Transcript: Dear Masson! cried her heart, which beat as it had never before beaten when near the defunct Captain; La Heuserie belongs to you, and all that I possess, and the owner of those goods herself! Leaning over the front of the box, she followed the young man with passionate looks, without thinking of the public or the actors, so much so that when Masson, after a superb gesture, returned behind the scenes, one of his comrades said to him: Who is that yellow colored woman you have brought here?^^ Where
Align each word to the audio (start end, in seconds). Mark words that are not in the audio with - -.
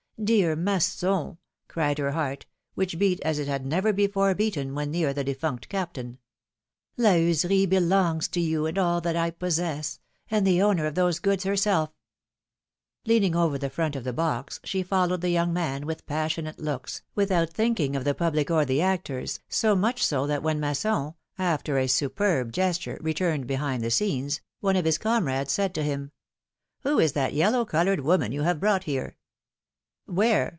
Dear 0.23 0.55
Masson! 0.55 1.39
cried 1.67 1.97
her 1.97 2.11
heart, 2.11 2.45
which 2.75 2.99
beat 2.99 3.19
as 3.21 3.39
it 3.39 3.47
had 3.47 3.65
never 3.65 3.91
before 3.91 4.35
beaten 4.35 4.75
when 4.75 4.91
near 4.91 5.15
the 5.15 5.23
defunct 5.23 5.67
Captain; 5.67 6.19
La 6.95 7.13
Heuserie 7.15 7.65
belongs 7.67 8.27
to 8.27 8.39
you, 8.39 8.67
and 8.67 8.77
all 8.77 9.01
that 9.01 9.15
I 9.15 9.31
possess, 9.31 9.99
and 10.29 10.45
the 10.45 10.61
owner 10.61 10.85
of 10.85 10.93
those 10.93 11.17
goods 11.17 11.43
herself! 11.43 11.89
Leaning 13.07 13.35
over 13.35 13.57
the 13.57 13.71
front 13.71 13.95
of 13.95 14.03
the 14.03 14.13
box, 14.13 14.59
she 14.63 14.83
followed 14.83 15.21
the 15.21 15.31
young 15.31 15.53
man 15.53 15.87
with 15.87 16.05
passionate 16.05 16.59
looks, 16.59 17.01
without 17.15 17.49
thinking 17.49 17.95
of 17.95 18.03
the 18.03 18.13
public 18.13 18.51
or 18.51 18.63
the 18.63 18.79
actors, 18.79 19.39
so 19.49 19.75
much 19.75 20.05
so 20.05 20.27
that 20.27 20.43
when 20.43 20.59
Masson, 20.59 21.15
after 21.39 21.79
a 21.79 21.87
superb 21.87 22.51
gesture, 22.51 22.99
returned 23.01 23.47
behind 23.47 23.83
the 23.83 23.89
scenes, 23.89 24.39
one 24.59 24.75
of 24.75 24.85
his 24.85 24.99
comrades 24.99 25.51
said 25.51 25.73
to 25.73 25.81
him: 25.81 26.11
Who 26.81 26.99
is 26.99 27.13
that 27.13 27.33
yellow 27.33 27.65
colored 27.65 28.01
woman 28.01 28.31
you 28.31 28.43
have 28.43 28.59
brought 28.59 28.83
here?^^ 28.83 29.13
Where 30.07 30.49